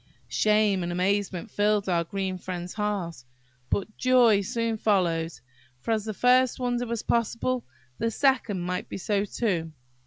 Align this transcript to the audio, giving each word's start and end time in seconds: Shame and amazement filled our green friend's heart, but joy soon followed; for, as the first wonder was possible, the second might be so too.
Shame 0.29 0.81
and 0.81 0.91
amazement 0.91 1.51
filled 1.51 1.87
our 1.87 2.03
green 2.03 2.39
friend's 2.39 2.73
heart, 2.73 3.23
but 3.69 3.95
joy 3.97 4.41
soon 4.41 4.77
followed; 4.77 5.33
for, 5.79 5.91
as 5.91 6.05
the 6.05 6.13
first 6.15 6.59
wonder 6.59 6.87
was 6.87 7.03
possible, 7.03 7.67
the 7.99 8.09
second 8.09 8.61
might 8.61 8.89
be 8.89 8.97
so 8.97 9.25
too. 9.25 9.73